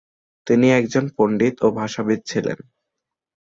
[0.47, 2.57] তিনি একজন পণ্ডিত ও ভাষাবিদ ছিলেন।